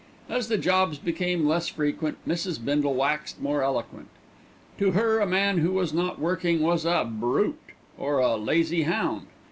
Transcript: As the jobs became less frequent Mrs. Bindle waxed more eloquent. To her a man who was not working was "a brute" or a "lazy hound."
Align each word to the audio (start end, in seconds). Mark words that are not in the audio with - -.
As 0.27 0.47
the 0.47 0.57
jobs 0.57 0.97
became 0.97 1.45
less 1.47 1.67
frequent 1.67 2.17
Mrs. 2.27 2.65
Bindle 2.65 2.95
waxed 2.95 3.39
more 3.39 3.61
eloquent. 3.61 4.07
To 4.79 4.93
her 4.93 5.19
a 5.19 5.27
man 5.27 5.59
who 5.59 5.73
was 5.73 5.93
not 5.93 6.17
working 6.17 6.59
was 6.63 6.85
"a 6.85 7.07
brute" 7.07 7.59
or 7.99 8.17
a 8.17 8.35
"lazy 8.35 8.81
hound." 8.81 9.27